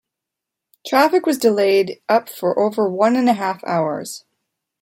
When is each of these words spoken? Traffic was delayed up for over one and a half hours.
Traffic 0.83 1.27
was 1.27 1.37
delayed 1.37 2.01
up 2.09 2.27
for 2.27 2.57
over 2.57 2.89
one 2.89 3.15
and 3.15 3.29
a 3.29 3.33
half 3.33 3.63
hours. 3.65 4.25